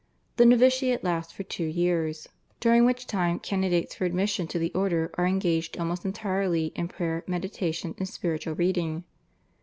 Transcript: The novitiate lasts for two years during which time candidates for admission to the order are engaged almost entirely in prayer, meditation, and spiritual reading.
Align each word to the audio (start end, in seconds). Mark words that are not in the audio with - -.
The 0.37 0.47
novitiate 0.47 1.03
lasts 1.03 1.31
for 1.31 1.43
two 1.43 1.63
years 1.67 2.27
during 2.59 2.85
which 2.85 3.05
time 3.05 3.37
candidates 3.37 3.93
for 3.93 4.05
admission 4.05 4.47
to 4.47 4.57
the 4.57 4.73
order 4.73 5.11
are 5.15 5.27
engaged 5.27 5.77
almost 5.77 6.05
entirely 6.05 6.71
in 6.75 6.87
prayer, 6.87 7.23
meditation, 7.27 7.93
and 7.99 8.09
spiritual 8.09 8.55
reading. 8.55 9.03